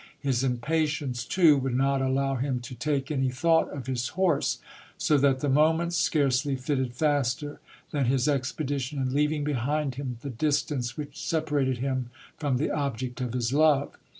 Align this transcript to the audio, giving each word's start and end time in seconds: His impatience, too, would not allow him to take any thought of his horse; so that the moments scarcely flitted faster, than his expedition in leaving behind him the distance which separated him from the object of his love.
His 0.19 0.43
impatience, 0.43 1.23
too, 1.25 1.59
would 1.59 1.75
not 1.75 2.01
allow 2.01 2.33
him 2.33 2.59
to 2.61 2.73
take 2.73 3.11
any 3.11 3.29
thought 3.29 3.69
of 3.69 3.85
his 3.85 4.07
horse; 4.07 4.57
so 4.97 5.15
that 5.19 5.41
the 5.41 5.47
moments 5.47 5.97
scarcely 5.97 6.55
flitted 6.55 6.95
faster, 6.95 7.59
than 7.91 8.05
his 8.05 8.27
expedition 8.27 8.99
in 8.99 9.13
leaving 9.13 9.43
behind 9.43 9.93
him 10.01 10.17
the 10.23 10.31
distance 10.31 10.97
which 10.97 11.21
separated 11.23 11.77
him 11.77 12.09
from 12.35 12.57
the 12.57 12.71
object 12.71 13.21
of 13.21 13.33
his 13.33 13.53
love. 13.53 13.95